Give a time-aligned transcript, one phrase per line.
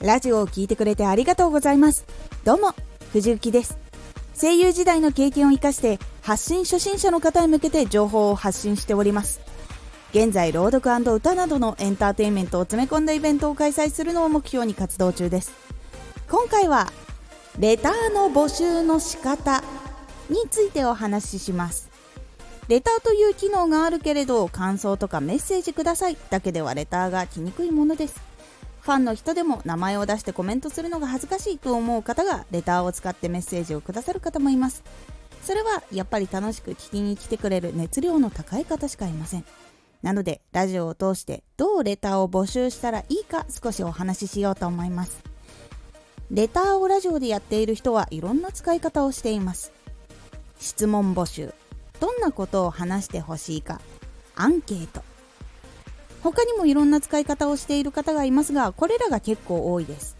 [0.00, 2.06] ラジオを聴いてくれてありがとうございます。
[2.44, 2.72] どうも
[3.12, 3.76] 藤幸です。
[4.40, 9.40] 声優時代の経験を生かして発信初心者の方へ向けて情報を発信しております。
[10.12, 15.52] 現在朗読歌などのエンターテインメントを詰め込んだイベントを開催するのを目標に活動中です。
[16.30, 16.86] 今回は
[17.58, 19.64] レターの募集の仕方
[20.30, 21.90] についてお話しします。
[22.68, 28.37] レターという機能があるけれど感想とかメッセージくださいだけではレターが来にくいものです。
[28.88, 34.82] ファンの人でも名前を出してコメントするのが恥ずかしいと思う方がレターを使ってメッセージをくださる方もいます。
[35.42, 39.44] それはやっぱり楽しく聞きに来てくれる熱量の高い方しかいません。
[40.00, 45.22] なのでラジオを通してどうレターを募集したらいいか少しお話ししようと思います。
[46.30, 49.70] レターをラジオでやっている人はいろんな使い方をしています。
[50.58, 51.52] 質問募集。
[52.00, 53.82] どんなことを話してほしいか。
[54.34, 55.02] アンケート。
[56.22, 60.16] 他にもいろんな使い方をしている方がいますがこれらが結構多いです。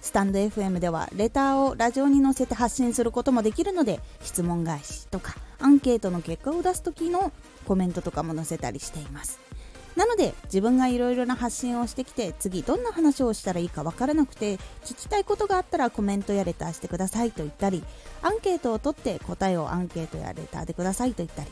[0.00, 7.32] スタンド FM ではレターをラジオに載せて発信することもできるので質問返しとかアンケートの結果を出す時の
[7.66, 9.38] コメントとかも載せたりしています。
[9.96, 17.84] なので自分がいろいろな発信をしてきて次どんな話をしたらいいかわからなくて聞きたいことがあったらコメントやレターしてくださいと言ったり
[18.22, 21.50] アンケートを取って答えをアンケートやレターでくださいと言ったり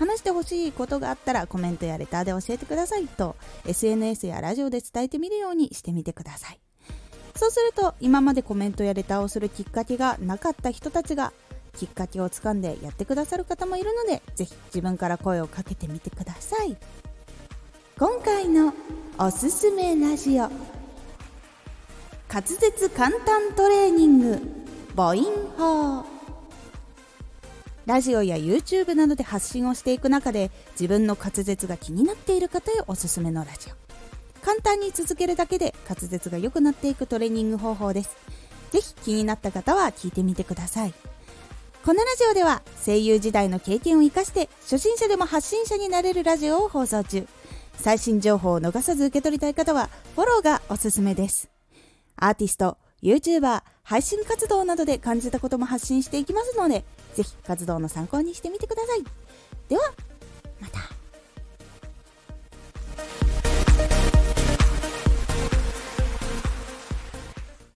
[0.00, 6.58] 話してほしいことがあったらコメントやレターで教えてくださいと SNS やラジオで伝えてみるようにしてみてください。
[7.36, 11.34] そうすると今までコメントやレターをするきっかけがなかった人たちが
[11.76, 16.78] きっかけをつかんでやってくださる方もいるのでぜひ自分から声をかけてみてください。
[17.98, 18.72] 今回の
[19.18, 20.44] おすすめラジオ。
[22.32, 24.40] 滑舌簡単トレーニング。
[24.96, 25.24] 母音
[25.58, 26.19] 法。
[27.90, 34.44] ラジオや YouTube などで発信をしていく中で自分の滑舌が気になっている方へおすすめのラジオ。
[34.46, 38.16] 簡単に続けるだけで滑舌が良くなっていくトレーニング方法です。
[38.70, 40.94] ぜひ気になった方は聞いてみてください。
[41.84, 47.26] このラジオでは声優時代の経験を生かして初心者でも発信者になれるラジオを放送中。
[47.74, 51.50] 最新情報を逃さず受け取りたい方はフォローがおすすめです。
[52.14, 56.84] アーティスト、YouTuber、配信活動などで感じたことも発信していきますので、
[57.14, 59.04] ぜひ活動の参考にしてみてください。
[59.68, 59.82] では、